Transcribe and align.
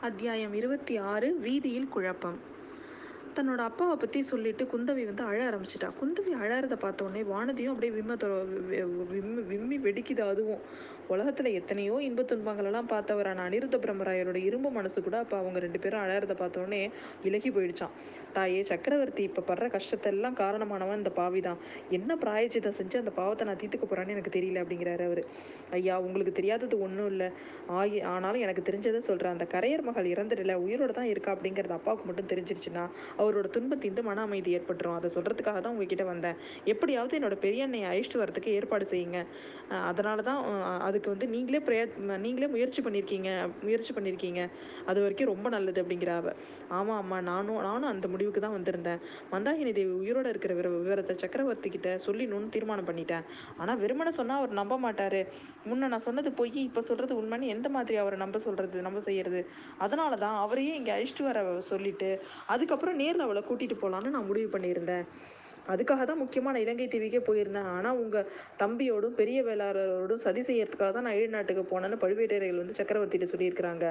அத்தியாயம் 0.00 0.54
இருபத்தி 0.54 0.96
ஆறு 0.96 1.38
வீதியில் 1.38 1.88
குழப்பம். 1.88 2.54
தன்னோட 3.36 3.62
அப்பாவை 3.70 3.94
பற்றி 3.96 4.18
சொல்லிட்டு 4.30 4.64
குந்தவி 4.72 5.02
வந்து 5.08 5.24
அழ 5.30 5.38
ஆரம்பிச்சிட்டா. 5.48 5.88
குந்தவி 6.00 6.32
அழறத 6.42 6.74
பார்த்தோன்னே 6.84 7.22
வானதியும் 7.32 7.72
அப்படியே 7.74 7.92
விம்ம 7.96 8.16
தொ 8.22 8.28
விம்மி 9.12 9.42
விம்மி 9.50 9.76
வெடிக்குது 9.86 10.22
அதுவும். 10.32 10.62
உலகத்தில் 11.14 11.48
எத்தனையோ 11.58 11.96
இன்பத் 12.06 12.30
துன்பங்களெல்லாம் 12.30 12.88
பார்த்தவரான 12.92 13.42
அனிருத்த 13.48 13.76
பிரம்மராயரோட 13.84 14.38
இரும்பு 14.48 14.70
மனசு 14.70 14.98
கூட 15.02 15.16
அப்போ 15.24 15.36
அவங்க 15.42 15.58
ரெண்டு 15.64 15.78
பேரும் 15.82 16.02
அழறத 16.04 16.34
பார்த்தோன்னே 16.40 16.80
விலகி 17.24 17.50
போயிடுச்சான் 17.56 17.92
தாயே 18.36 18.62
சக்கரவர்த்தி 18.70 19.22
இப்போ 19.28 19.42
படுற 19.50 19.66
கஷ்டத்தெல்லாம் 19.76 20.38
காரணமானவன் 20.42 21.00
இந்த 21.02 21.12
பாவி 21.20 21.40
தான் 21.48 21.60
என்ன 21.90 22.16
பிராயச்சித்தம் 22.24 22.76
செஞ்சு 22.80 22.96
அந்த 23.02 23.12
பாவத்தை 23.20 23.46
நான் 23.50 23.60
தீர்த்துக்க 23.62 23.86
போகிறான்னு 23.86 24.14
எனக்கு 24.16 24.34
தெரியல 24.38 24.62
அப்படிங்கிறாரு 24.64 25.04
அவர். 25.10 25.22
ஐயா 25.78 25.96
உங்களுக்கு 26.06 26.34
தெரியாதது 26.40 26.78
ஒன்றும் 26.86 27.10
இல்லை. 27.12 27.28
ஆகி 27.80 28.00
ஆனாலும் 28.14 28.44
எனக்கு 28.46 28.64
தெரிஞ்சதை 28.68 29.02
சொல்கிறேன் 29.10 29.34
அந்த 29.36 29.46
கரையர் 29.54 29.86
மகள் 29.88 30.12
இறந்துடல. 30.14 30.56
உயிரோட 30.66 30.92
தான் 31.00 31.10
இருக்கா 31.14 31.30
அப்படிங்கிறது 31.36 31.76
அப்பாவுக்கு 31.78 32.06
மட்டும் 32.10 32.30
தெரிஞ்சிருச்சுன்னா 32.32 32.84
அவரோட 33.26 33.48
துன்பத்திந்து 33.56 34.02
மன 34.08 34.24
அமைதி 34.28 34.50
ஏற்பட்டுரும். 34.58 34.96
அதை 34.98 35.10
சொல்கிறதுக்காக 35.16 35.58
தான் 35.64 35.74
உங்ககிட்ட 35.76 36.06
வந்தேன். 36.12 36.36
எப்படியாவது 36.72 37.18
என்னோட 37.20 37.36
பெரிய 37.46 37.66
அண்ணையை 37.66 37.86
அழைச்சிட்டு 37.90 38.22
வரதுக்கு 38.22 38.50
ஏற்பாடு 38.58 38.86
செய்யுங்க. 38.94 39.20
அதனால 39.90 40.18
தான் 40.30 40.40
அதுக்கு 40.88 41.08
வந்து 41.14 41.26
நீங்களே 41.34 41.60
பிரய 41.68 41.82
நீங்களே 42.24 42.48
முயற்சி 42.54 42.80
பண்ணியிருக்கீங்க 42.86 43.30
முயற்சி 43.66 43.92
பண்ணியிருக்கீங்க 43.96 44.40
அது 44.90 44.98
வரைக்கும் 45.04 45.30
ரொம்ப 45.32 45.46
நல்லது 45.54 45.80
அப்படிங்கிற 45.82 46.12
அவ. 46.20 46.34
ஆமாம் 46.78 47.00
அம்மா 47.02 47.18
நானும் 47.30 47.60
நானும் 47.68 47.90
அந்த 47.92 48.06
முடிவுக்கு 48.12 48.40
தான் 48.44 48.56
வந்திருந்தேன். 48.58 49.00
மந்தாகினி 49.32 49.72
தேவி 49.78 49.92
உயிரோட 50.02 50.26
இருக்கிற 50.34 50.52
விவர 50.58 50.70
விவரத்தை 50.84 51.16
சக்கரவர்த்தி 51.24 51.70
கிட்ட 51.76 51.88
சொல்லிடணும்னு 52.06 52.52
தீர்மானம் 52.56 52.88
பண்ணிட்டேன். 52.90 53.24
ஆனால் 53.60 53.80
வெறுமனை 53.82 54.12
சொன்னால் 54.20 54.40
அவர் 54.42 54.58
நம்ப 54.60 54.74
மாட்டார். 54.86 55.20
முன்ன 55.70 55.88
நான் 55.94 56.06
சொன்னது 56.08 56.32
போய் 56.40 56.52
இப்போ 56.68 56.82
சொல்கிறது 56.90 57.14
உண்மைன்னு 57.20 57.52
எந்த 57.56 57.68
மாதிரி 57.76 57.96
அவரை 58.02 58.18
நம்ப 58.24 58.38
சொல்கிறது 58.46 58.86
நம்ப 58.86 59.00
செய்கிறது 59.08 59.40
அதனால 59.84 60.12
தான் 60.24 60.36
அவரையே 60.44 60.72
இங்கே 60.80 60.92
அழைச்சிட்டு 60.96 61.24
வர 61.30 61.42
சொல்லிட்டு 61.70 62.10
அதுக்கப்புறம் 62.54 62.98
அவளை 63.20 63.42
கூட்டிகிட்டு 63.50 63.76
போகலான்னு 63.80 64.14
நான் 64.16 64.26
முடிவு 64.26 64.58
பண்ணியிருந்தேன். 64.58 65.04
அதுக்காக 65.74 66.04
தான் 66.10 66.20
முக்கியமாக 66.22 66.52
நான் 66.54 66.64
இலங்கை 66.64 66.88
தீவிக்கே 66.94 67.20
போயிருந்தேன். 67.28 67.68
ஆனால் 67.76 67.98
உங்கள் 68.02 68.26
தம்பியோடும் 68.62 69.16
பெரிய 69.20 69.38
வேளாளரோடும் 69.48 70.22
சதி 70.26 70.42
செய்யறதுக்காக 70.48 70.90
தான் 70.96 71.06
நான் 71.08 71.18
ஈழ்நாட்டுக்கு 71.20 71.64
போனேன்னு 71.72 71.98
பழுவேட்டரையர்கள் 72.04 72.62
வந்து 72.62 72.78
சக்கரவர்த்திகிட்ட 72.80 73.28
சொல்லியிருக்கிறாங்க. 73.34 73.84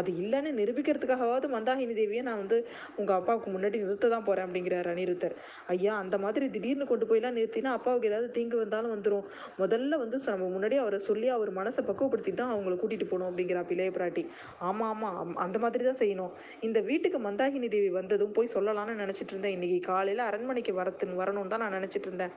அது 0.00 0.10
இல்லைன்னு 0.24 0.52
நிரூபிக்கிறதுக்காகவாவது 0.60 1.48
மந்தாகினி 1.56 1.96
தேவியை 2.00 2.24
நான் 2.28 2.40
வந்து 2.42 2.58
உங்கள் 3.00 3.16
அப்பாவுக்கு 3.18 3.50
முன்னாடி 3.56 3.76
நிறுத்த 3.84 4.12
தான் 4.14 4.26
போகிறேன் 4.28 4.46
அப்படிங்கிறார் 4.48 4.90
அனிருத்தர். 4.94 5.36
ஐயா 5.74 5.94
அந்த 6.04 6.16
மாதிரி 6.24 6.48
திடீர்னு 6.56 6.86
கொண்டு 6.92 7.08
போயெல்லாம் 7.10 7.36
நிறுத்தினா 7.38 7.72
அப்பாவுக்கு 7.78 8.10
ஏதாவது 8.12 8.28
தீங்கு 8.38 8.56
வந்தாலும் 8.62 8.94
வந்துடும் 8.94 9.26
முதல்ல 9.62 9.98
வந்து 10.04 10.18
நம்ம 10.28 10.48
முன்னாடி 10.54 10.76
அவரை 10.82 10.98
சொல்லி 11.08 11.28
அவர் 11.36 11.50
மனசை 11.60 11.82
பக்குவப்படுத்தி 11.88 12.32
தான் 12.40 12.52
அவங்களை 12.54 12.76
கூட்டிகிட்டு 12.82 13.08
போகணும் 13.10 13.28
அப்படிங்கிறா 13.30 13.62
பிள்ளைய 13.70 13.90
பிராட்டி. 13.96 14.22
ஆமாம் 14.68 15.02
ஆமாம் 15.06 15.36
அந்த 15.44 15.56
மாதிரி 15.64 15.84
தான் 15.88 16.00
செய்யணும். 16.02 16.32
இந்த 16.66 16.78
வீட்டுக்கு 16.90 17.18
மந்தாகினி 17.26 17.68
தேவி 17.74 17.90
வந்ததும் 17.98 18.34
போய் 18.36 18.52
சொல்லலாம்னு 18.56 18.94
நினச்சிட்டு 19.02 19.32
இருந்தேன். 19.34 19.54
இன்னைக்கு 19.56 19.78
காலையில் 19.90 20.22
அரண்மனைக்கு 20.28 20.74
வரத்து 20.80 21.12
வரணும்னு 21.22 21.52
தான் 21.54 21.64
நான் 21.64 21.76
நினச்சிட்டு 21.78 22.08
இருந்தேன். 22.10 22.34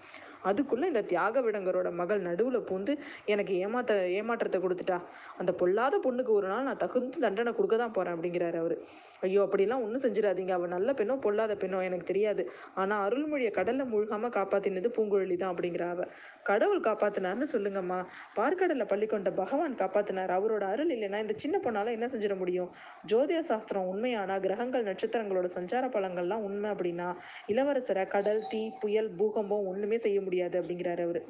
அதுக்குள்ளே 0.50 0.88
இந்த 0.92 1.04
தியாக 1.12 1.42
விடங்கரோட 1.48 1.90
மகள் 2.02 2.22
நடுவில் 2.28 2.60
பூந்து 2.70 2.94
எனக்கு 3.34 3.54
ஏமாத்த 3.66 4.00
ஏமாற்றத்தை 4.20 4.60
கொடுத்துட்டா. 4.66 4.98
அந்த 5.42 5.52
பொல்லாத 5.62 5.96
பொண்ணுக்கு 6.06 6.32
ஒரு 6.40 6.48
நாள் 6.54 6.68
நான் 6.70 6.82
தகுந்த 6.86 7.22
தண்டனை 7.26 7.54
கொடுக்க 7.60 7.76
தான் 7.84 7.96
போகிறேன் 7.98 8.16
அப்படிங்கிறாரு 8.18 8.60
அவர். 8.64 8.76
ஐயோ 9.26 9.42
அப்படிலாம் 9.46 9.84
ஒன்றும் 9.86 10.04
செஞ்சிடாதீங்க. 10.06 10.54
அவள் 10.58 10.74
நல்ல 10.76 10.90
பெண்ணோ 11.00 11.16
பொல்லாத 11.26 11.54
பெண்ணோ 11.62 11.78
எனக்கு 11.90 12.06
தெரியாது. 12.12 12.44
ஆனால் 12.82 13.04
அருள்மொழியை 13.08 13.52
கடலில் 13.60 13.92
முழுகாமல் 13.94 14.34
காப்பாற்றினது 14.38 14.90
பூங்குழலி 14.98 15.38
தான் 15.44 15.54
அப்படிங்கிற 15.54 15.86
அவ. 15.94 16.02
கடவுள் 16.50 16.84
காப்பாத்தினார்னு 16.88 17.48
சொல்லுங்கம்மா. 17.54 18.00
பார்க்கடலில் 18.40 18.90
பள்ளி 18.92 19.08
கொண்ட 19.14 19.30
பகவான் 19.42 19.80
காப்பாத்தினார். 19.82 20.34
அவரோட 20.38 20.64
அருள் 20.74 20.94
இல்லைன்னா 20.96 21.22
இந்த 21.26 21.36
சின்ன 21.44 21.56
பொண்ணால் 21.66 21.94
என்ன 21.96 22.10
செஞ்சிட 22.14 22.36
முடியும்? 22.44 22.70
ஜோதிட 23.12 23.42
சாஸ்திரம் 23.52 23.90
உண்மையானா? 23.94 24.38
கிரகங்கள் 24.46 24.88
நட்சத்திரங்களோட 24.90 25.50
சஞ்சார 25.58 25.86
பலங்கள்லாம் 25.96 26.46
உண்மை 26.50 26.70
அப்படின்னா? 26.74 27.10
இளவரசரை 27.54 28.06
கடல் 28.16 28.42
தீ 28.52 28.62
புயல் 28.84 29.12
பூகம்பம் 29.20 29.68
ஒன்றுமே 29.72 29.98
செய்ய 29.98 30.20
முடியாது. 30.20 30.36
அப்படிங்கிறாரு 30.44 31.02
அவர். 31.02 31.22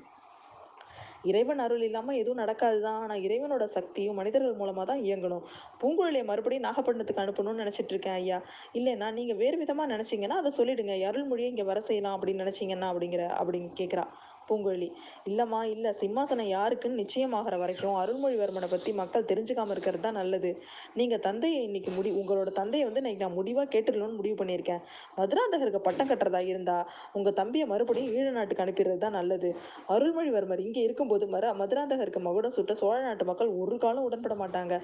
இறைவன் 1.23 1.59
அருள் 1.59 1.81
இல்லாமல் 1.81 2.15
எதுவும் 2.15 2.37
நடக்காது 2.37 2.81
தான் 2.81 2.99
ஆனால் 3.01 3.19
இறைவனோட 3.19 3.63
சக்தியும் 3.63 4.15
மனிதர்கள் 4.15 4.53
மூலமாக 4.53 4.85
தான் 4.85 5.01
இயங்கணும். 5.03 5.43
பூங்குழலியை 5.81 6.25
மறுபடியும் 6.25 6.65
நாகப்பட்டினத்துக்கு 6.65 7.23
அனுப்பணும்னு 7.23 7.63
நினச்சிட்டு 7.63 7.89
இருக்கேன் 7.89 8.13
ஐயா. 8.13 8.41
இல்லைன்னா 8.73 9.11
நீங்கள் 9.11 9.35
வேறு 9.35 9.57
விதமாக 9.57 9.91
நினச்சிங்கன்னா 9.95 10.37
அதை 10.41 10.51
சொல்லிடுங்க. 10.57 10.95
அருள்மொழியை 11.09 11.49
இங்கே 11.49 11.63
வர 11.63 11.81
செய்யலாம் 11.81 12.15
அப்படின்னு 12.17 12.43
நினச்சிங்கன்னா 12.45 12.89
அப்படிங்கிற 12.91 13.25
அப்படின்னு 13.39 13.71
கேட்குறா 13.81 14.05
பூங்குழலி. 14.49 14.89
இல்லைம்மா 15.29 15.61
இல்லை. 15.73 15.91
சிம்மாசனம் 16.01 16.49
யாருக்குன்னு 16.55 17.01
நிச்சயமாகிற 17.03 17.55
வரைக்கும் 17.63 17.97
அருள்மொழிவர்மனை 18.01 18.69
பற்றி 18.73 18.93
மக்கள் 19.01 19.27
தெரிஞ்சுக்காம 19.31 19.71
இருக்கிறது 19.75 20.03
தான் 20.07 20.19
நல்லது. 20.21 20.51
நீங்கள் 20.99 21.23
தந்தையை 21.27 21.61
இன்னைக்கு 21.69 21.93
முடி 21.97 22.11
உங்களோட 22.21 22.51
தந்தையை 22.59 22.85
வந்து 22.89 23.01
இன்னைக்கு 23.03 23.23
நான் 23.25 23.37
முடிவாக 23.39 23.67
கேட்டுடணும்னு 23.75 24.19
முடிவு 24.19 24.37
பண்ணியிருக்கேன். 24.41 24.81
மதுராந்தகருக்கு 25.19 25.81
பட்டம் 25.87 26.11
கட்டுறதா 26.11 26.41
இருந்தால் 26.51 26.85
உங்கள் 27.17 27.37
தம்பியை 27.41 27.67
மறுபடியும் 27.73 28.13
ஈழ 28.17 28.27
நாட்டுக்கு 28.39 28.65
அனுப்பிடுறது 28.65 29.01
தான் 29.05 29.17
நல்லது. 29.19 29.51
அருள்மொழிவர்மர் 29.95 30.65
இங்கே 30.67 30.83
இருக்கும்போது 30.87 31.27
மர 31.35 31.53
மதுராந்தகருக்கு 31.61 32.21
மகுடம் 32.27 32.55
சுட்ட 32.57 32.73
சோழ 32.81 32.97
நாட்டு 33.07 33.25
மக்கள் 33.31 33.51
ஒரு 33.61 33.77
காலம் 33.85 34.07
உடன்பட 34.09 34.35
மாட்டாங்க. 34.43 34.75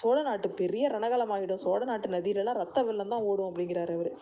சோழ 0.00 0.16
நாட்டு 0.30 0.50
பெரிய 0.60 0.84
ரணகலமாகிடும் 0.96 1.62
சோழ 1.66 1.80
நாட்டு 1.90 2.08
நதியிலலாம் 2.16 2.60
ரத்த 2.62 2.82
வெள்ளம் 2.88 3.12
தான் 3.14 3.26
ஓடும் 3.30 3.48
அப்படிங்கிறாரு 3.50 3.94
அவர். 3.98 4.12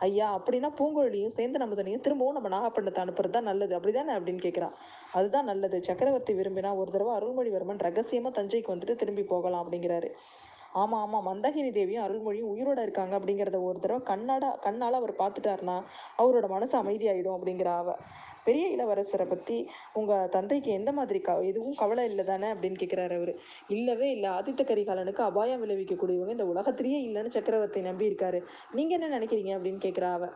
ஐயா 0.00 0.38
அப்படின்னா 0.38 0.70
பூங்குழலியும் 0.78 1.34
சேர்ந்து 1.38 1.58
நம்பதனையும் 1.58 2.00
திரும்பவும் 2.00 2.34
நம்ம 2.34 2.48
நாகப்பட்டினத்தை 2.48 3.02
அனுப்புறது 3.04 3.30
தான் 3.30 3.44
நல்லது. 3.44 3.78
அப்படிதானே? 3.78 4.12
அப்படின்னு 4.16 4.42
கேட்குறான் 4.42 4.74
அதுதான் 5.12 5.44
நல்லது. 5.44 5.82
சக்கரவர்த்தி 5.82 6.34
விரும்பினா 6.34 6.76
ஒரு 6.76 6.90
தடவை 6.90 7.14
அருள்மொழிவர்மன் 7.18 7.78
ரகசியமாக 7.78 8.42
தஞ்சைக்கு 8.42 8.72
வந்துட்டு 8.74 8.96
திரும்பி 8.96 9.22
போகலாம் 9.22 9.62
அப்படிங்கிறாரு. 9.64 10.10
ஆமாம் 10.76 11.02
ஆமாம் 11.02 11.26
மந்தகிரி 11.28 11.70
தேவியும் 11.70 12.04
அருள்மொழியும் 12.04 12.50
உயிரோட 12.52 12.80
இருக்காங்க 12.82 13.14
அப்படிங்கிறத 13.18 13.58
ஒரு 13.66 13.78
தடவை 13.78 14.00
கண்ணாட 14.08 14.44
கண்ணால் 14.64 14.98
அவர் 14.98 15.12
பார்த்துட்டாருனா 15.16 15.76
அவரோட 16.18 16.46
மனசு 16.48 16.74
அமைதியாயிடும் 16.78 17.36
அப்படிங்கிற 17.36 17.70
அவ 17.76 17.92
பெரிய 18.46 18.64
இளவரசரை 18.74 19.26
பற்றி 19.26 19.56
உங்கள் 19.92 20.28
தந்தைக்கு 20.28 20.70
எந்த 20.70 20.90
மாதிரி 20.92 21.20
க 21.20 21.32
எதுவும் 21.42 21.78
கவலை 21.78 22.04
இல்லை 22.10 22.24
தானே 22.24 22.48
அப்படின்னு 22.52 22.80
கேட்குறாரு 22.82 23.14
அவர். 23.16 23.32
இல்லவே 23.68 24.08
இல்லை. 24.10 24.28
ஆதித்த 24.30 24.64
கரிகாலனுக்கு 24.64 25.22
அபாயம் 25.22 25.62
விளைவிக்கக்கூடியவங்க 25.64 26.36
இந்த 26.36 26.46
உலகத்திலேயே 26.46 27.00
இல்லைன்னு 27.06 27.36
சக்கரவர்த்தி 27.36 27.80
நம்பி 27.80 28.10
இருக்காரு 28.10 28.40
நீங்கள் 28.74 28.96
என்ன 28.98 29.10
நினைக்கிறீங்க 29.16 29.52
அப்படின்னு 29.56 29.82
கேட்குறா 29.86 30.10
அவ. 30.12 30.28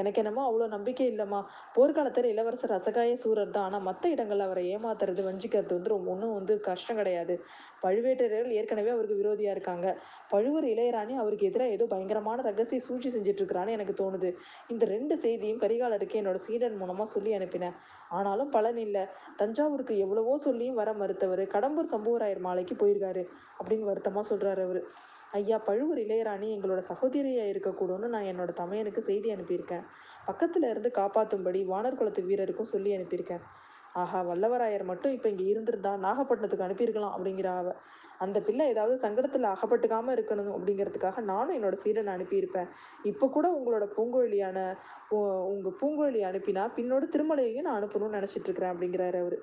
எனக்கு 0.00 0.20
என்னமோ 0.22 0.42
அவ்வளோ 0.50 0.66
நம்பிக்கை 0.68 1.06
இல்லைம்மா. 1.12 1.40
போர்க்காலத்தில் 1.76 2.28
இளவரசர் 2.32 2.74
அசகாய 2.78 3.16
சூரர் 3.16 3.50
தான். 3.50 3.64
ஆனால் 3.64 3.82
மற்ற 3.82 4.10
இடங்களில் 4.10 4.46
அவரை 4.46 4.64
ஏமாத்துறது 4.74 5.22
வஞ்சிக்கிறது 5.28 5.74
வந்து 5.74 5.92
ரொம்ப 5.94 6.10
ஒன்றும் 6.10 6.34
வந்து 6.34 6.60
கஷ்டம் 6.60 6.96
கிடையாது. 6.96 7.36
பழுவேட்டரையர்கள் 7.82 8.56
ஏற்கனவே 8.60 8.90
அவருக்கு 8.90 9.20
விரோதியாக 9.22 9.54
இருக்காங்க. 9.56 9.86
பழுவூர் 10.30 10.64
இளையராணி 10.64 11.14
அவருக்கு 11.22 11.48
எதிராக 11.50 11.76
ஏதோ 11.76 11.86
பயங்கரமான 11.94 12.42
ரகசிய 12.42 12.80
சூழ்ச்சி 12.86 13.10
செஞ்சுட்டு 13.16 13.42
இருக்கிறான்னு 13.42 13.76
எனக்கு 13.78 13.94
தோணுது. 14.02 14.30
இந்த 14.68 14.84
ரெண்டு 14.94 15.16
செய்தியும் 15.18 15.62
கரிகாலருக்கு 15.64 16.20
என்னோட 16.22 16.34
சீடன் 16.34 16.76
மூலமாக 16.76 17.08
சொல்லி 17.14 17.32
அனுப்பினேன். 17.38 17.76
ஆனாலும் 18.08 18.50
பலன் 18.50 18.76
இல்லை. 18.76 19.04
தஞ்சாவூருக்கு 19.36 19.96
எவ்வளவோ 19.98 20.36
சொல்லியும் 20.38 20.74
வர 20.74 20.92
மறுத்தவர். 20.92 21.44
கடம்பூர் 21.56 21.92
சம்புவராயர் 21.94 22.46
மாலைக்கு 22.48 22.76
போயிருக்காரு 22.82 23.24
அப்படின்னு 23.60 23.84
வருத்தமாக 23.84 24.26
சொல்கிறாரு 24.32 24.62
அவர். 24.68 24.82
ஐயா 25.38 25.56
பழுவூர் 25.66 26.00
இளையராணி 26.04 26.46
எங்களோட 26.54 26.80
சகோதரியாக 26.90 27.50
இருக்கக்கூடும்னு 27.52 28.06
நான் 28.14 28.28
என்னோட 28.30 28.50
தமையனுக்கு 28.60 29.02
செய்தி 29.08 29.28
அனுப்பியிருக்கேன். 29.34 29.84
பக்கத்தில் 30.28 30.66
இருந்து 30.70 30.90
காப்பாற்றும்படி 31.00 31.60
வானர் 31.72 31.98
குலத்து 32.00 32.22
வீரருக்கும் 32.28 32.72
சொல்லி 32.74 32.92
அனுப்பியிருக்கேன். 32.96 33.44
ஆஹா 34.00 34.18
வல்லவராயர் 34.30 34.84
மட்டும் 34.90 35.14
இப்போ 35.14 35.28
இங்கே 35.28 35.46
இருந்திருந்தா 35.52 35.92
நாகப்பட்டினத்துக்கு 36.06 36.66
அனுப்பியிருக்கலாம் 36.66 37.14
அப்படிங்கிற 37.16 37.48
அவ. 37.60 37.70
அந்த 38.24 38.38
பிள்ளை 38.46 38.64
ஏதாவது 38.72 38.96
சங்கடத்தில் 39.04 39.46
அகப்பட்டுக்காமல் 39.52 40.14
இருக்கணும் 40.16 40.52
அப்படிங்கிறதுக்காக 40.56 41.22
நானும் 41.32 41.56
என்னோட 41.58 41.76
சீடனை 41.84 42.12
அனுப்பியிருப்பேன். 42.16 42.68
இப்போ 43.02 43.28
கூட 43.36 43.46
உங்களோட 43.58 43.86
பூங்கோழியான 43.96 44.58
உங்கள் 45.52 45.78
பூங்கோழி 45.80 46.22
அனுப்பினா 46.30 46.64
பின்னோட 46.78 47.04
திருமலையையும் 47.14 47.66
நான் 47.68 47.78
அனுப்பணும்னு 47.80 48.18
நினச்சிட்டு 48.18 48.48
இருக்கிறேன் 48.48 48.74
அப்படிங்கிறாரு 48.74 49.20
அவர். 49.24 49.38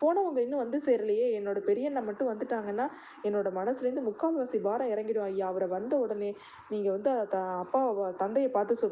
போனவங்க 0.00 0.38
இன்னும் 0.44 0.62
வந்து 0.64 0.78
சேரலையே. 0.86 1.26
என்னோட 1.38 1.58
பெரியண்ணா 1.68 2.02
மட்டும் 2.08 2.30
வந்துட்டாங்கன்னா 2.32 2.86
என்னோட 3.26 3.50
மனசுலேருந்து 3.58 4.06
முக்கால்வாசி 4.08 4.60
பாரம் 4.66 4.92
இறங்கிடும். 4.94 5.28
ஐயா 5.30 5.46
அவரை 5.52 5.68
வந்த 5.76 5.94
உடனே 6.04 6.30
நீங்கள் 6.72 6.94
வந்து 6.96 7.12
த 7.34 7.38
அப்பா 7.64 7.82
தந்தையை 8.24 8.50
பார்த்து 8.50 8.80
சொ 8.82 8.88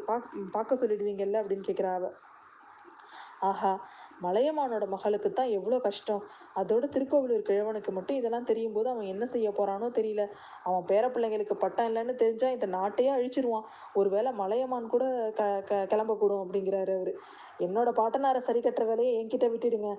பார்க்க 0.55 0.81
சொல்லிடுவீங்கல்ல 0.83 1.41
அப்படின்னு 1.43 1.69
கேட்குறா 1.69 1.93
ஆஹா 3.47 3.71
மலையமானோட 4.23 4.85
மகளுக்கு 4.93 5.29
தான் 5.31 5.53
எவ்வளோ 5.55 5.77
கஷ்டம். 5.85 6.21
அதோட 6.59 6.85
திருக்கோவிலூர் 6.93 7.47
கிழவனுக்கு 7.49 7.91
மட்டும் 7.91 8.19
இதெல்லாம் 8.19 8.47
தெரியும் 8.51 8.75
போது 8.77 8.87
அவன் 8.93 9.09
என்ன 9.13 9.25
செய்ய 9.33 9.49
போறானோ 9.57 9.87
தெரியல. 9.97 10.23
அவன் 10.63 10.87
பேர 10.91 11.05
பிள்ளைங்களுக்கு 11.13 11.55
பட்டம் 11.63 11.87
இல்லைன்னு 11.89 12.15
தெரிஞ்சா 12.23 12.49
இந்த 12.55 12.67
நாட்டையே 12.77 13.11
அழிச்சிருவான். 13.15 13.65
ஒருவேளை 13.93 14.31
மலையமான் 14.41 14.91
கூட 14.93 15.05
க 15.39 15.43
க 15.69 15.81
கிளம்பக்கூடும் 15.93 16.43
அப்படிங்கிறாரு 16.45 16.95
அவர். 16.99 17.13
என்னோட 17.65 17.89
பாட்டனாரை 17.99 18.41
சரி 18.47 18.61
கட்டுற 18.65 18.85
வேலையை 18.89 19.11
என்கிட்ட 19.19 19.47
விட்டுடுங்க. 19.53 19.89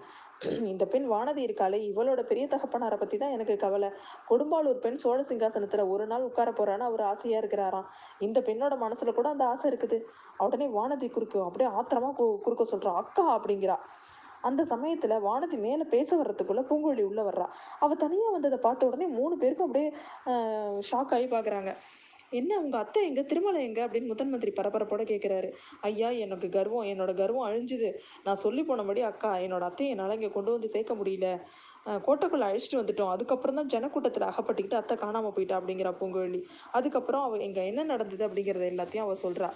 இந்த 0.73 0.85
பெண் 0.93 1.07
வானதி 1.13 1.43
இருக்காளே 1.47 1.79
இவளோட 1.91 2.23
பெரிய 2.31 2.47
தகப்பனாரை 2.55 2.99
பற்றி 3.03 3.17
தான் 3.23 3.35
எனக்கு 3.37 3.57
கவலை. 3.65 3.91
கொடும்பாளூர் 4.31 4.83
பெண் 4.85 5.01
சோழ 5.05 5.19
சிங்காசனத்தில் 5.31 5.85
ஒரு 5.95 6.07
நாள் 6.13 6.27
உட்கார 6.29 6.51
போறான்னு 6.59 6.89
அவர் 6.91 7.05
ஆசையாக 7.13 7.43
இருக்கிறாராம். 7.43 7.89
இந்த 8.27 8.41
பெண்ணோட 8.49 8.77
மனசில் 8.85 9.17
கூட 9.19 9.29
அந்த 9.35 9.47
ஆசை 9.53 9.67
இருக்குது. 9.71 10.01
உடனே 10.47 10.69
வானதி 10.79 11.09
குறுக்கு 11.17 11.41
அப்படியே 11.49 11.71
ஆத்திரமா 11.81 12.13
கு 12.21 12.27
குறுக்க 12.47 12.67
சொல்கிறான் 12.75 13.01
அக்கா 13.03 13.27
அப்படிங்கிறா. 13.37 13.79
அந்த 14.49 14.63
சமயத்தில் 14.73 15.23
வானதி 15.29 15.57
மேலே 15.67 15.85
பேச 15.93 16.09
வர்றதுக்குள்ளே 16.19 16.63
பூங்குழலி 16.69 17.05
உள்ளே 17.11 17.23
வர்றா. 17.29 17.47
அவள் 17.85 18.03
தனியாக 18.03 18.35
வந்ததை 18.35 18.59
பார்த்த 18.67 18.89
உடனே 18.91 19.07
மூணு 19.19 19.35
பேருக்கும் 19.43 19.67
அப்படியே 19.69 19.89
ஷாக் 20.91 21.15
ஆகி 21.17 21.27
பார்க்குறாங்க 21.33 21.73
என்ன 22.33 22.59
உங்கள் 22.59 22.81
அத்தை 22.81 23.03
எங்கே? 23.07 23.23
திருமலை 23.23 23.61
எங்கே? 23.65 23.83
அப்படின்னு 23.87 24.11
முதன் 24.13 24.31
மந்திரி 24.31 24.53
பரபரப்போட 24.53 25.03
கேட்குறாரு 25.05 25.49
ஐயா 25.81 26.11
எனக்கு 26.25 26.49
கர்வம் 26.49 26.89
என்னோட 26.93 27.13
கர்வம் 27.15 27.47
அழிஞ்சுது. 27.49 27.91
நான் 28.25 28.43
சொல்லி 28.45 28.63
போனபடி 28.63 29.03
அக்கா 29.03 29.33
என்னோட 29.47 29.65
அத்தையை 29.71 29.91
என்னால் 29.91 30.15
இங்கே 30.15 30.31
கொண்டு 30.31 30.55
வந்து 30.57 30.69
சேர்க்க 30.69 30.95
முடியல. 30.95 31.29
கோட்டைக்குள்ளே 32.07 32.47
அழிச்சிட்டு 32.47 32.67
அழைச்சிட்டு 32.67 32.81
வந்துட்டோம். 32.81 33.13
அதுக்கப்புறம் 33.15 33.59
தான் 33.59 33.71
ஜனக்கூட்டத்தில் 33.75 34.29
அகப்பட்டுக்கிட்டு 34.31 34.79
அத்தை 34.81 34.97
காணாமல் 34.97 35.35
போயிட்டா 35.37 35.59
அப்படிங்கிறா 35.61 35.93
பூங்குழலி 36.01 36.41
அதுக்கப்புறம் 36.73 37.25
அவள் 37.27 37.41
இங்கே 37.41 37.65
என்ன 37.67 37.85
நடந்தது 37.85 38.25
அப்படிங்கிறத 38.29 38.67
எல்லாத்தையும் 38.75 39.07
அவள் 39.07 39.25
சொல்கிறா 39.25 39.49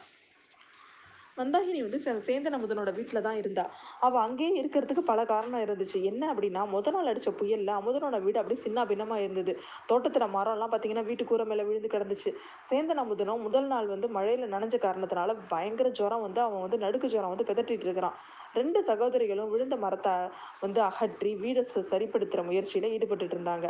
மந்தாகினி 1.40 1.80
வந்து 1.86 2.00
சேந்தன் 2.28 2.56
அமுதனோட 2.58 2.90
வீட்டில் 2.98 3.24
தான் 3.26 3.38
இருந்தா. 3.42 3.64
அவள் 4.06 4.22
அங்கேயே 4.26 4.54
இருக்கிறதுக்கு 4.62 5.04
பல 5.12 5.20
காரணம் 5.32 5.62
இருந்துச்சு. 5.66 5.98
என்ன 6.10 6.22
அப்படின்னா 6.32 6.62
முத 6.74 6.90
நாள் 6.96 7.10
அடித்த 7.12 7.30
புயலில் 7.40 7.72
அமுதனோட 7.78 8.16
வீடு 8.26 8.40
அப்படியே 8.40 8.60
சின்ன 8.66 8.84
பின்னமாக 8.90 9.24
இருந்தது. 9.26 9.52
தோட்டத்தில் 9.90 10.26
மரம்லாம் 10.36 10.72
பார்த்தீங்கன்னா 10.72 11.06
வீட்டு 11.10 11.24
கூரை 11.30 11.46
மேலே 11.50 11.64
விழுந்து 11.68 11.90
கிடந்துச்சு. 11.94 12.32
சேந்தன் 12.70 13.02
அமுதனும் 13.04 13.44
முதல் 13.48 13.70
நாள் 13.72 13.92
வந்து 13.94 14.08
மழையில் 14.16 14.52
நனைஞ்ச 14.54 14.78
காரணத்தினால 14.86 15.36
பயங்கர 15.54 15.88
ஜுரம் 16.00 16.24
வந்து 16.26 16.42
அவன் 16.46 16.64
வந்து 16.66 16.78
நடுக்கு 16.84 17.10
ஜுரம் 17.14 17.32
வந்து 17.34 17.48
பிதட்டிட்டு 17.50 17.86
இருக்கிறான். 17.88 18.16
ரெண்டு 18.58 18.78
சகோதரிகளும் 18.90 19.50
விழுந்த 19.54 19.74
மரத்தை 19.84 20.14
வந்து 20.64 20.80
அகற்றி 20.88 21.32
வீடை 21.42 21.62
சரிப்படுத்துகிற 21.92 22.42
முயற்சியில் 22.50 22.92
ஈடுபட்டுட்டு 22.94 23.36
இருந்தாங்க. 23.36 23.66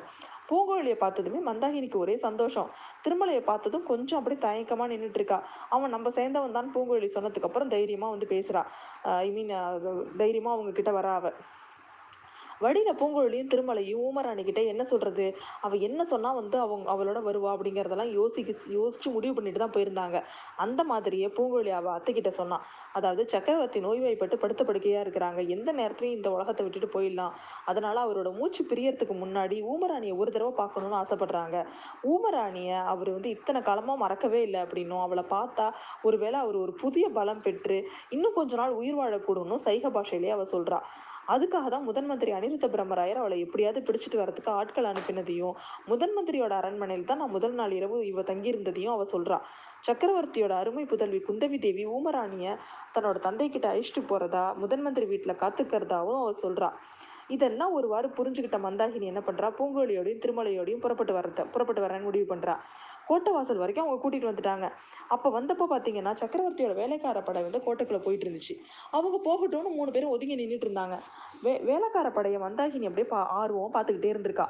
பூங்கோழியை 0.50 0.96
பார்த்ததுமே 1.04 1.40
மந்தாகினிக்கு 1.48 1.98
ஒரே 2.04 2.16
சந்தோஷம். 2.26 2.68
திருமலையை 3.04 3.42
பார்த்ததும் 3.50 3.86
கொஞ்சம் 3.92 4.18
அப்படி 4.20 4.36
தயக்கமாக 4.46 4.90
நின்றுட்டு 4.92 5.20
இருக்கா 5.20 5.38
அவன் 5.76 5.94
நம்ம 5.96 6.08
சேர்ந்தவன் 6.18 6.56
தான் 6.58 6.72
பூங்கோழி 6.74 7.10
சொன்னதுக்கப்புறம் 7.16 7.72
தைரியமாக 7.76 8.14
வந்து 8.14 8.28
பேசுகிறா 8.34 8.62
ஐ 9.26 9.30
மீன் 9.36 9.52
தைரியமாக 10.22 10.56
அவங்க 10.56 10.72
கிட்ட 10.80 10.92
வரா 10.98 11.14
அவ. 11.20 11.28
வழியில் 12.60 12.98
பூங்குழலியும் 13.00 13.50
திருமலையும் 13.52 14.00
ஊமராணிக்கிட்ட 14.06 14.60
என்ன 14.72 14.82
சொல்கிறது 14.90 15.26
அவள் 15.66 15.84
என்ன 15.88 16.00
சொன்னால் 16.10 16.38
வந்து 16.40 16.56
அவங்க 16.64 16.86
அவளோட 16.94 17.18
வருவா 17.28 17.50
அப்படிங்கிறதெல்லாம் 17.54 18.12
யோசிக்க 18.18 18.54
யோசிச்சு 18.78 19.08
முடிவு 19.16 19.34
பண்ணிட்டு 19.36 19.60
தான் 19.62 19.74
போயிருந்தாங்க. 19.76 20.18
அந்த 20.64 20.80
மாதிரியே 20.90 21.28
பூங்குழலி 21.38 21.72
அவள் 21.78 21.94
அத்தைக்கிட்ட 21.96 22.32
சொன்னான் 22.40 22.64
அதாவது 22.98 23.22
சக்கரவர்த்தி 23.34 23.80
நோய்வாய்ப்பட்டு 23.86 24.36
படுத்த 24.42 24.62
படுக்கையாக 24.68 25.04
இருக்கிறாங்க. 25.06 25.40
எந்த 25.56 25.70
நேரத்துலையும் 25.80 26.16
இந்த 26.18 26.30
உலகத்தை 26.36 26.64
விட்டுட்டு 26.66 26.90
போயிடலாம். 26.96 27.34
அதனால் 27.70 28.02
அவரோட 28.04 28.30
மூச்சு 28.38 28.62
பிரியறதுக்கு 28.72 29.16
முன்னாடி 29.24 29.58
ஊமராணியை 29.72 30.16
ஒரு 30.22 30.30
தடவை 30.36 30.52
பார்க்கணுன்னு 30.62 31.00
ஆசைப்படுறாங்க. 31.02 31.56
ஊமராணியை 32.12 32.78
அவர் 32.94 33.12
வந்து 33.16 33.30
இத்தனை 33.36 33.62
காலமாக 33.70 34.02
மறக்கவே 34.04 34.42
இல்லை 34.48 34.60
அப்படின்னும். 34.66 35.04
அவளை 35.06 35.24
பார்த்தா 35.36 35.68
ஒருவேளை 36.08 36.38
அவர் 36.44 36.58
ஒரு 36.64 36.74
புதிய 36.84 37.06
பலம் 37.18 37.44
பெற்று 37.46 37.78
இன்னும் 38.16 38.36
கொஞ்ச 38.38 38.54
நாள் 38.62 38.78
உயிர் 38.80 39.00
வாழக்கூடும்னு 39.00 39.58
சைக 39.66 39.86
பாஷையிலேயே 39.96 40.34
அவள் 40.36 40.52
சொல்கிறா 40.54 40.80
அதுக்காக 41.28 41.68
தான் 41.68 41.84
முதன் 41.84 42.06
மந்திரி 42.06 42.30
அனிருத்த 42.32 42.66
பிரம்மராயர் 42.68 43.20
அவளை 43.22 43.36
எப்படியாவது 43.40 43.80
பிடிச்சிட்டு 43.80 44.20
வரதுக்கு 44.20 44.50
ஆட்கள் 44.50 44.90
அனுப்பினதையும் 44.92 45.54
முதன் 45.86 46.14
மந்திரியோட 46.16 46.52
அரண்மனையில் 46.52 47.04
தான் 47.04 47.18
நான் 47.18 47.30
முதல் 47.30 47.52
நாள் 47.52 47.70
இரவு 47.70 48.06
இவ 48.06 48.20
தங்கியிருந்ததையும் 48.20 48.94
அவ 48.94 49.04
சொல்றா. 49.12 49.38
சக்கரவர்த்தியோட 49.82 50.54
அருமை 50.62 50.84
புதல்வி 50.84 51.20
குந்தவி 51.28 51.58
தேவி 51.58 51.84
ஊமராணிய 51.86 52.56
தன்னோட 52.94 53.18
தந்தை 53.18 53.48
கிட்ட 53.50 53.68
அழிச்சிட்டு 53.72 54.02
போறதா 54.12 54.54
முதன் 54.54 54.82
மந்திரி 54.82 55.06
வீட்டில் 55.06 55.40
காத்துக்கிறதாவும் 55.42 56.20
அவ 56.22 56.32
சொல்றா. 56.44 56.70
இதெல்லாம் 57.28 57.72
ஒருவாறு 57.72 58.08
புரிஞ்சுக்கிட்ட 58.08 58.58
மந்தாகினி 58.58 59.06
என்ன 59.06 59.20
பண்றா? 59.20 59.48
பூங்கோழியோடையும் 59.58 60.22
திருமலையோடையும் 60.24 60.80
புறப்பட்டு 60.80 61.12
வரத 61.12 61.44
புறப்பட்டு 61.44 61.84
வரேன்னு 61.86 62.02
முடிவு 62.02 62.26
பண்றா. 62.34 62.54
கோட்டை 63.10 63.30
வாசல் 63.36 63.62
வரைக்கும் 63.62 63.84
அவங்க 63.84 63.98
கூட்டிகிட்டு 64.02 64.30
வந்துட்டாங்க. 64.30 64.66
அப்போ 65.14 65.28
வந்தப்போ 65.36 65.66
பார்த்தீங்கன்னா 65.72 66.12
சக்கரவர்த்தியோட 66.22 66.74
வேலைக்கார 66.80 67.20
படை 67.28 67.40
வந்து 67.46 67.60
கோட்டைக்குள்ள 67.66 68.00
போயிட்டு 68.06 68.26
இருந்துச்சு. 68.26 68.54
அவங்க 68.96 69.16
போகட்டும்னு 69.28 69.72
மூணு 69.78 69.92
பேரும் 69.96 70.14
ஒதுங்கி 70.16 70.36
நின்றுட்டு 70.42 70.68
இருந்தாங்க. 70.68 70.96
வே 71.44 71.54
வேலைக்கார 71.70 72.08
படையை 72.18 72.40
மந்தாகினி 72.46 72.88
அப்படியே 72.90 73.08
பா 73.14 73.20
ஆர்வம் 73.40 73.74
பார்த்துக்கிட்டே 73.76 74.12
இருந்திருக்கா. 74.14 74.46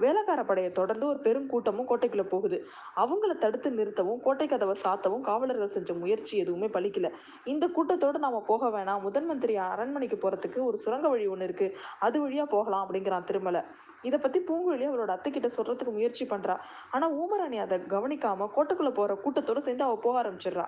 வேலைக்கார 0.00 0.44
படையை 0.44 0.70
தொடர்ந்து 0.72 1.06
ஒரு 1.06 1.18
பெரும் 1.18 1.46
கூட்டமும் 1.46 1.88
கோட்டைக்குள்ள 1.88 2.24
போகுது. 2.28 2.58
அவங்கள 2.96 3.34
தடுத்து 3.38 3.70
நிறுத்தவும் 3.70 4.22
கோட்டை 4.22 4.46
கதவை 4.46 4.76
சாத்தவும் 4.84 5.20
காவலர்கள் 5.20 5.74
செஞ்ச 5.76 5.94
முயற்சி 5.94 6.34
எதுவுமே 6.38 6.66
பலிக்கல. 6.66 7.10
இந்த 7.44 7.66
கூட்டத்தோடு 7.68 8.18
நாம 8.18 8.42
போக 8.46 8.68
வேணாம். 8.68 9.00
முதன் 9.00 9.26
மந்திரி 9.26 9.56
அரண்மனைக்கு 9.56 10.16
போறதுக்கு 10.16 10.60
ஒரு 10.62 10.78
சுரங்க 10.78 11.08
வழி 11.08 11.26
ஒன்று 11.26 11.44
இருக்கு. 11.44 11.68
அது 11.98 12.28
வழியா 12.28 12.46
போகலாம் 12.56 12.84
அப்படிங்கிறான் 12.84 13.24
திருமலை. 13.24 13.62
இதை 14.02 14.18
பத்தி 14.18 14.38
பூங்குழலி 14.38 14.86
அவரோட 14.90 15.10
அத்தை 15.16 15.30
கிட்ட 15.32 15.48
சொல்றதுக்கு 15.56 15.92
முயற்சி 15.92 16.24
பண்றா. 16.26 16.56
ஆனா 16.90 17.06
ஊமராணி 17.10 17.58
அதை 17.58 17.78
கவனிக்காம 17.78 18.48
கோட்டைக்குள்ள 18.56 18.92
போற 18.94 19.18
கூட்டத்தோட 19.24 19.58
சேர்ந்து 19.58 19.84
அவ 19.84 19.96
போக 19.96 20.16
ஆரம்பிச்சிடுறா. 20.22 20.66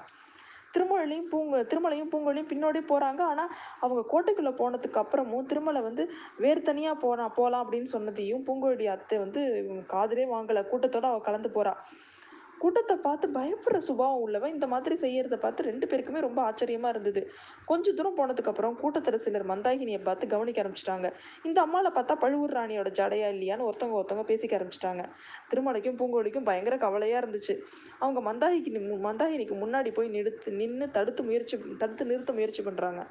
திருமலையும் 0.74 1.28
பூங்க 1.30 1.56
திருமலையும் 1.70 2.10
பூங்கொழியும் 2.12 2.50
பின்னோடி 2.50 2.80
போகிறாங்க 2.84 3.22
ஆனால் 3.22 3.50
அவங்க 3.80 4.02
கோட்டைக்குள்ளே 4.12 4.52
போனதுக்கு 4.58 5.02
அப்புறமும் 5.02 5.46
திருமலை 5.46 5.80
வந்து 5.80 6.04
வேறு 6.38 6.62
தனியாக 6.62 6.96
போனா 6.98 7.26
போகலாம் 7.30 7.64
அப்படின்னு 7.64 7.90
சொன்னதையும் 7.94 8.44
பூங்கொழி 8.46 8.86
அத்தை 8.88 9.18
வந்து 9.18 9.42
காதலே 9.88 10.26
வாங்கலை. 10.32 10.62
கூட்டத்தோடு 10.64 11.10
அவள் 11.10 11.26
கலந்து 11.28 11.50
போகிறா 11.50 11.74
கூட்டத்தை 12.62 12.96
பார்த்து 12.96 13.28
பயப்படுற 13.28 13.78
சுபாவம் 13.78 14.20
உள்ளவன் 14.20 14.52
இந்த 14.52 14.66
மாதிரி 14.66 14.94
செய்யறத 14.94 15.36
பார்த்து 15.36 15.62
ரெண்டு 15.62 15.86
பேருக்குமே 15.86 16.20
ரொம்ப 16.20 16.50
ஆச்சரியமா 16.50 16.88
இருந்தது. 16.88 17.30
கொஞ்ச 17.64 17.92
தூரம் 17.92 18.16
போனதுக்கு 18.16 18.46
அப்புறம் 18.46 18.76
கூட்டத்தில் 18.76 19.18
சிலர் 19.18 19.46
மந்தாகினியை 19.46 20.02
பார்த்து 20.02 20.26
கவனிக்க 20.26 20.62
ஆரம்பிச்சிட்டாங்க. 20.62 21.12
இந்த 21.42 21.60
அம்மாவை 21.60 21.90
பார்த்தா 21.94 22.14
பழுவூர் 22.14 22.52
ராணியோட 22.52 22.90
ஜடையா 22.98 23.28
இல்லையான்னு 23.30 23.70
ஒருத்தவங்க 23.70 24.02
ஒருத்தவங்க 24.02 24.24
பேசிக்க 24.30 24.54
ஆரம்பிச்சிட்டாங்க. 24.54 25.04
திருமலைக்கும் 25.54 25.96
பூங்கோழிக்கும் 25.96 26.44
பயங்கர 26.44 26.76
கவலையா 26.76 27.20
இருந்துச்சு. 27.20 27.58
அவங்க 27.98 28.32
மந்தாகினி 28.32 28.68
மு- 28.68 29.00
மந்தாகினிக்கு 29.02 29.54
முன்னாடி 29.54 29.94
போய் 29.94 30.10
நிறுத்து 30.10 30.50
நின்று 30.50 30.90
தடுத்து 30.90 31.22
முயற்சி 31.22 31.58
தடுத்து 31.78 32.04
நிறுத்த 32.04 32.32
முயற்சி 32.32 32.62
பண்றாங்க. 32.62 33.06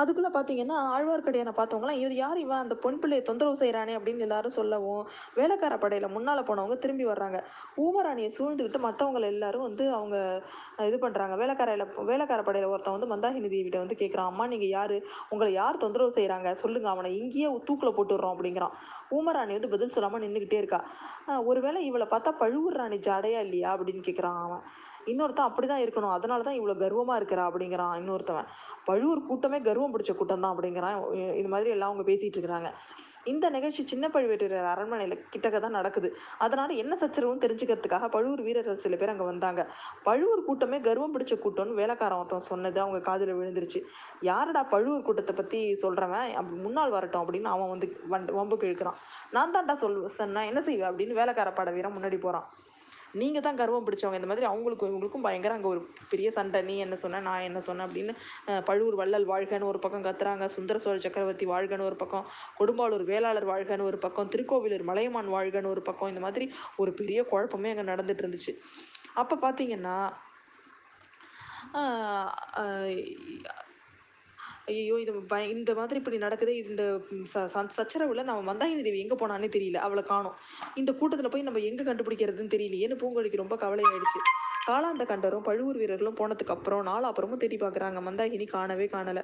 அதுக்குள்ளே 0.00 0.30
பார்த்தீங்கன்னா 0.34 0.76
ஆழ்வார்க்கடியானை 0.94 1.52
பார்த்தவங்களாம் 1.58 2.00
இது 2.04 2.14
யார்? 2.14 2.38
இவன் 2.44 2.62
அந்த 2.64 2.74
பொன் 2.84 2.98
பிள்ளையை 3.02 3.22
தொந்தரவு 3.28 3.60
செய்கிறானே 3.62 3.92
அப்படின்னு 3.98 4.24
எல்லாரும் 4.26 4.56
சொல்லவும் 4.58 5.02
வேலைக்கார 5.38 5.74
படையில் 5.84 6.14
முன்னால் 6.16 6.46
போனவங்க 6.48 6.76
திரும்பி 6.84 7.06
வர்றாங்க. 7.06 7.38
ஊமராணியை 7.84 8.30
சூழ்ந்துக்கிட்டு 8.38 8.80
மற்றவங்க 8.86 9.22
எல்லாரும் 9.34 9.66
வந்து 9.68 9.84
அவங்க 9.98 10.16
இது 10.88 10.96
பண்ணுறாங்க 11.04 11.36
வேலைக்காரையில் 11.42 11.86
வேலைக்கார 12.10 12.42
படையில் 12.48 12.72
ஒருத்தன் 12.72 12.96
வந்து 12.96 13.12
மந்தாகினி 13.14 13.50
தேவிட்ட 13.54 13.78
வந்து 13.84 14.00
கேட்குறான் 14.02 14.30
அம்மா 14.32 14.46
நீங்கள் 14.52 14.72
யார்? 14.78 14.96
உங்களை 15.28 15.52
யார் 15.60 15.82
தொந்தரவு 15.84 16.16
செய்கிறாங்க 16.18 16.52
சொல்லுங்கள் 16.62 16.92
அவனை 16.94 17.12
இங்கேயே 17.20 17.48
தூக்கில் 17.70 17.96
போட்டுடுறோம் 17.98 18.34
அப்படிங்கிறான். 18.34 18.74
ஊமராணி 19.16 19.54
வந்து 19.58 19.72
பதில் 19.74 19.94
சொல்லாமல் 19.96 20.24
நின்றுக்கிட்டே 20.26 20.60
இருக்கா. 20.62 20.80
ஒருவேளை 21.50 21.80
இவளை 21.84 22.06
பார்த்தா 22.10 22.32
பழுவூர் 22.42 22.78
ராணி 22.80 22.98
ஜாடையா 23.08 23.40
இல்லையா? 23.46 23.70
அப்படின்னு 23.76 24.02
கேட்குறான் 24.08 24.40
அவன். 24.46 24.62
இன்னொருத்தன் 25.12 25.48
அப்படி 25.50 25.68
தான் 25.72 25.84
இருக்கணும். 25.86 26.14
அதனால 26.18 26.46
தான் 26.48 26.58
இவ்வளோ 26.60 26.76
கர்வமாக 26.84 27.20
இருக்கிறா 27.22 27.44
அப்படிங்கிறான் 27.50 27.96
இன்னொருத்தவன். 28.02 28.48
பழுவூர் 28.90 29.26
கூட்டமே 29.30 29.58
கர்வம் 29.68 29.94
பிடிச்ச 29.96 30.12
கூட்டம் 30.20 30.44
தான் 30.44 30.54
அப்படிங்கிறான். 30.54 30.96
இது 31.40 31.50
மாதிரி 31.54 31.70
எல்லாம் 31.76 31.90
அவங்க 31.92 32.06
பேசிகிட்டு 32.12 32.38
இருக்கிறாங்க. 32.38 32.70
இந்த 33.30 33.46
நிகழ்ச்சி 33.54 33.82
சின்ன 33.90 34.08
பழுவேட்டரையர் 34.14 34.68
அரண்மனையில் 34.72 35.14
கிட்டக்க 35.32 35.56
தான் 35.62 35.74
நடக்குது. 35.78 36.08
அதனால 36.44 36.74
என்ன 36.82 36.94
சச்சரவும் 37.00 37.40
தெரிஞ்சுக்கிறதுக்காக 37.44 38.08
பழுவூர் 38.14 38.42
வீரர்கள் 38.48 38.82
சில 38.82 38.96
பேர் 39.00 39.12
அங்கே 39.12 39.26
வந்தாங்க. 39.30 39.62
பழுவூர் 40.04 40.44
கூட்டமே 40.48 40.78
கர்வம் 40.84 41.14
பிடிச்ச 41.14 41.36
கூட்டம்னு 41.44 41.78
வேலைக்காரன் 41.80 42.20
ஒருத்தன் 42.20 42.46
சொன்னது 42.50 42.78
அவங்க 42.84 43.00
காதில் 43.08 43.34
விழுந்துருச்சு. 43.38 43.82
யாரடா 44.30 44.62
பழுவூர் 44.74 45.06
கூட்டத்தை 45.08 45.34
பற்றி 45.40 45.60
சொல்கிறவன் 45.82 46.36
அப்படி 46.40 46.60
முன்னால் 46.66 46.94
வரட்டும் 46.96 47.22
அப்படின்னு 47.24 47.50
அவன் 47.54 47.72
வந்து 47.74 47.88
வண்டு 48.14 48.38
வம்புக்கு 48.38 48.68
இழுக்கிறான் 48.70 49.00
நான் 49.36 49.56
தான்டா 49.56 49.76
சொல் 49.84 50.00
சொன்னேன். 50.20 50.48
என்ன 50.52 50.62
செய்வேன் 50.68 50.90
அப்படின்னு 50.92 51.20
வேலைக்கார 51.20 51.52
பட 51.58 51.72
வீரம் 51.78 51.96
முன்னாடி 51.98 52.20
போகிறான் 52.26 52.48
நீங்கள் 53.20 53.44
தான் 53.46 53.58
கர்வம் 53.60 53.86
பிடிச்சவங்க. 53.86 54.18
இந்த 54.20 54.30
மாதிரி 54.30 54.46
அவங்களுக்கும் 54.50 54.90
இவங்களுக்கும் 54.90 55.24
பயங்கர 55.26 55.54
அங்கே 55.56 55.68
ஒரு 55.72 55.80
பெரிய 56.12 56.28
சண்டை. 56.38 56.60
நீ 56.68 56.74
என்ன 56.84 56.98
சொன்ன 57.04 57.22
நான் 57.28 57.46
என்ன 57.48 57.60
சொன்னேன் 57.68 57.86
அப்படின்னு 57.88 58.14
பழுவூர் 58.68 58.98
வள்ளல் 59.00 59.28
வாழ்கன்னு 59.32 59.70
ஒரு 59.72 59.80
பக்கம் 59.84 60.06
கத்துறாங்க. 60.08 60.46
சுந்தர 60.56 60.78
சோழ 60.84 60.98
சக்கரவர்த்தி 61.06 61.48
வாழ்கன்னு 61.54 61.88
ஒரு 61.90 61.98
பக்கம் 62.02 62.26
கொடும்பாளூர் 62.60 63.06
வேளாளர் 63.12 63.48
வாழ்கன்னு 63.52 63.88
ஒரு 63.90 64.00
பக்கம் 64.06 64.30
திருக்கோவிலூர் 64.34 64.88
மலையமான் 64.90 65.32
வாழ்கன்னு 65.36 65.72
ஒரு 65.74 65.84
பக்கம் 65.90 66.12
இந்த 66.12 66.22
மாதிரி 66.26 66.46
ஒரு 66.82 66.92
பெரிய 67.00 67.22
குழப்பமே 67.32 67.72
அங்கே 67.74 67.86
நடந்துட்டு 67.92 68.24
இருந்துச்சு. 68.24 68.54
அப்போ 69.22 69.34
பார்த்தீங்கன்னா 69.46 69.98
ஐயோ 74.66 75.00
இது 75.00 75.12
பய 75.22 75.46
இந்த 75.46 75.74
மாதிரி 75.74 75.98
இப்படி 75.98 76.18
நடக்குது 76.18 76.56
இந்த 76.56 76.82
ச 77.34 77.46
ச- 77.54 77.68
சச்சரவுல 77.76 78.22
நம்ம 78.22 78.54
மந்தாகினி 78.54 78.82
தேவி 78.82 78.98
எங்கே 79.00 79.14
போனானே 79.14 79.48
தெரியல 79.48 79.74
அவளை 79.76 80.02
காணோம். 80.02 80.36
இந்த 80.74 80.94
கூட்டத்தில் 80.94 81.30
போய் 81.30 81.42
நம்ம 81.42 81.58
எங்கே 81.58 81.84
கண்டுபிடிக்கிறதுன்னு 81.84 82.54
தெரியலையேன்னு 82.54 82.98
பூங்கொழிக்கு 82.98 83.36
ரொம்ப 83.36 83.56
கவலையாயிடுச்சு. 83.56 84.20
காலாந்த 84.66 85.04
கண்டரும் 85.04 85.42
பழுவூர் 85.42 85.76
வீரர்களும் 85.76 86.16
போனதுக்கு 86.16 86.50
அப்புறம் 86.50 86.82
நாலு 86.82 87.06
அப்புறமும் 87.08 87.36
தேடி 87.36 87.56
பார்க்குறாங்க 87.56 88.00
மந்தாகினி 88.00 88.46
காணவே 88.46 88.86
காணலை. 88.86 89.22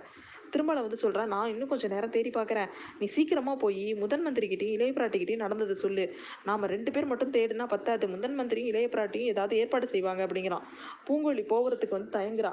திருமலை 0.55 0.81
வந்து 0.87 0.99
சொல்கிறா 1.03 1.25
நான் 1.35 1.51
இன்னும் 1.53 1.71
கொஞ்சம் 1.73 1.93
நேரம் 1.95 2.13
தேடி 2.17 2.31
பார்க்குறேன் 2.37 2.71
நீ 3.01 3.07
சீக்கிரமாக 3.17 3.57
போய் 3.65 3.85
முதன் 4.03 4.25
மந்திரிக்கிட்டையும் 4.27 4.75
இளைய 4.77 4.93
பிராட்டிக்கிட்டையும் 4.99 5.45
நடந்தது 5.45 5.75
சொல்லு. 5.85 6.05
நாம் 6.49 6.67
ரெண்டு 6.75 6.91
பேர் 6.95 7.11
மட்டும் 7.13 7.33
தேடினா 7.37 7.67
பத்தாது. 7.75 8.05
முதன் 8.15 8.37
மந்திரியும் 8.41 8.71
இளைய 8.73 8.89
பிராட்டியும் 8.95 9.31
ஏதாவது 9.33 9.55
ஏற்பாடு 9.63 9.87
செய்வாங்க 9.95 10.23
அப்படிங்கிறான். 10.27 10.65
பூங்கொழி 11.09 11.45
போகிறதுக்கு 11.53 11.97
வந்து 11.99 12.11
தயங்குறா. 12.19 12.53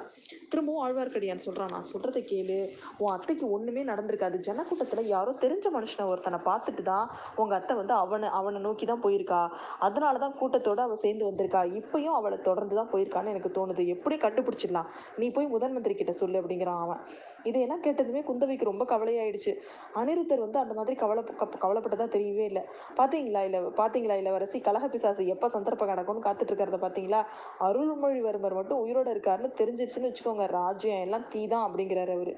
திரும்பவும் 0.52 0.84
ஆழ்வார்க்கடியான் 0.86 1.44
சொல்கிறான் 1.48 1.74
நான் 1.76 1.90
சொல்கிறத 1.92 2.22
கேளு. 2.32 2.60
உன் 3.02 3.14
அத்தைக்கு 3.16 3.46
ஒன்றுமே 3.58 3.84
நடந்திருக்காது. 3.92 4.38
ஜனக்கூட்டத்தில் 4.50 5.12
யாரோ 5.16 5.34
தெரிஞ்ச 5.46 5.66
மனுஷனை 5.78 6.06
ஒருத்தனை 6.14 6.40
பார்த்துட்டு 6.50 6.86
தான் 6.92 7.08
உங்கள் 7.42 7.58
அத்தை 7.60 7.76
வந்து 7.82 7.96
அவனை 8.04 8.30
அவனை 8.40 8.62
நோக்கி 8.68 8.86
தான் 8.92 9.04
போயிருக்கா. 9.06 9.42
அதனால 9.88 10.20
தான் 10.26 10.38
கூட்டத்தோட 10.42 10.80
அவள் 10.88 11.04
சேர்ந்து 11.06 11.28
வந்திருக்கா. 11.30 11.64
இப்பயும் 11.82 12.18
அவளை 12.20 12.40
தொடர்ந்து 12.50 12.78
தான் 12.80 12.92
போயிருக்கான்னு 12.94 13.34
எனக்கு 13.36 13.52
தோணுது. 13.60 13.86
எப்படி 13.96 14.18
கண்டுபிடிச்சிடலாம்? 14.26 14.90
நீ 15.22 15.28
போய் 15.38 15.54
முதன் 15.56 15.76
மந்திரி 15.78 15.96
கிட்ட 16.02 16.16
சொல்லு 16.24 16.40
அப்படிங்கிறான் 16.42 16.82
அவன். 16.86 17.02
இதையெல்லாம் 17.50 17.84
கேட்டதுமே 17.90 18.22
குந்தவைக்கு 18.30 18.64
ரொம்ப 18.64 18.86
கவலையாயிடுச்சு. 18.86 19.54
அனிருத்தர் 19.96 20.46
வந்து 20.46 20.60
அந்த 20.60 20.74
மாதிரி 20.74 20.96
கவலை 20.96 21.24
கவலைப்பட்டதா 21.40 22.08
தெரியவே 22.16 22.46
இல்லை. 22.52 22.64
பார்த்தீங்களா 22.98 23.44
இல்லை 23.44 23.60
பார்த்தீங்களா 23.60 24.18
இளவரசி? 24.18 24.60
கலக 24.60 24.88
பிசாசு 24.88 25.28
எப்போ 25.28 25.50
சந்தர்ப்பம் 25.50 25.90
கிடக்கும்னு 25.90 26.26
காத்துட்டு 26.28 26.54
இருக்கிறத 26.54 26.80
பார்த்தீங்களா 26.86 27.22
அருள்மொழிவர்மர் 27.60 28.54
மட்டும் 28.54 28.88
உயிரோட 28.88 29.08
இருக்காருன்னு 29.16 29.50
தெரிஞ்சிருச்சுன்னு 29.62 30.10
வச்சுக்கோங்க. 30.10 30.48
ராஜ்யம் 30.48 31.02
எல்லாம் 31.02 31.26
தீதான் 31.36 31.66
அப்படிங்கிறாரு 31.68 32.14
அவரு. 32.14 32.34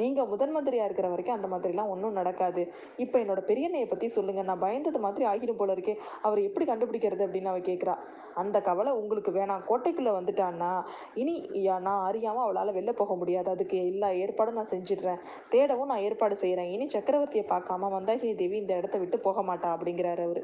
நீங்கள் 0.00 0.26
முதன் 0.26 0.50
மந்திரியாக 0.50 0.90
இருக்கிற 0.90 1.08
வரைக்கும் 1.08 1.42
அந்த 1.42 1.48
மாதிரிலாம் 1.48 1.88
ஒன்றும் 1.88 2.12
நடக்காது. 2.12 2.72
இப்போ 2.96 3.18
என்னோட 3.18 3.40
பெரியண்ணையை 3.46 3.88
பற்றி 3.88 4.08
சொல்லுங்கள் 4.08 4.44
நான் 4.44 4.62
பயந்தது 4.62 4.98
மாதிரி 4.98 5.26
ஆகிடும் 5.26 5.56
போல 5.56 5.74
இருக்கே. 5.74 5.96
அவர் 6.22 6.42
எப்படி 6.42 6.72
கண்டுபிடிக்கிறது 6.72 7.22
அப்படின்னு 7.22 7.44
அவ 7.44 7.58
கேட்குறா 7.58 7.96
அந்த 8.34 8.60
கவலை 8.60 8.92
உங்களுக்கு 8.92 9.30
வேணாம். 9.30 9.62
கோட்டைக்குள்ளே 9.68 10.10
வந்துட்டான்னா 10.10 10.84
இனி 11.14 11.50
யா- 11.52 11.80
நான் 11.80 12.06
அறியாமல் 12.06 12.42
அவளால் 12.42 12.74
வெளில 12.74 12.92
போக 12.92 13.14
முடியாது. 13.14 13.50
அதுக்கு 13.50 13.86
எல்லா 13.86 14.08
ஏற்பாடும் 14.08 14.54
நான் 14.54 14.68
செஞ்சிடுறேன். 14.70 15.20
தேடவும் 15.50 15.84
நான் 15.84 15.98
ஏற்பாடு 15.98 16.36
செய்கிறேன் 16.36 16.70
இனி 16.70 16.86
சக்கரவர்த்தியை 16.86 17.44
பார்க்காம 17.48 17.84
மந்தாகினி 17.92 18.34
தேவி 18.34 18.56
இந்த 18.56 18.76
இடத்த 18.76 18.98
விட்டு 18.98 19.18
போக 19.18 19.42
மாட்டா 19.42 19.76
அப்படிங்கிறாரு 19.76 20.22
அவர். 20.22 20.38